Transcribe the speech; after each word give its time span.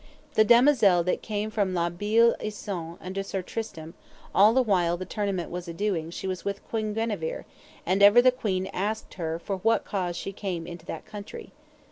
The 0.33 0.43
damosel 0.43 1.03
that 1.03 1.21
came 1.21 1.51
from 1.51 1.75
La 1.75 1.91
Beale 1.91 2.35
Isoud 2.39 2.97
unto 3.01 3.21
Sir 3.21 3.43
Tristram, 3.43 3.93
all 4.33 4.51
the 4.51 4.63
while 4.63 4.97
the 4.97 5.05
tournament 5.05 5.51
was 5.51 5.67
a 5.67 5.73
doing 5.75 6.09
she 6.09 6.25
was 6.25 6.43
with 6.43 6.67
Queen 6.69 6.95
Guenever, 6.95 7.45
and 7.85 8.01
ever 8.01 8.19
the 8.19 8.31
queen 8.31 8.65
asked 8.73 9.13
her 9.13 9.37
for 9.37 9.57
what 9.57 9.85
cause 9.85 10.17
she 10.17 10.31
came 10.31 10.65
into 10.65 10.87
that 10.87 11.05
country. 11.05 11.51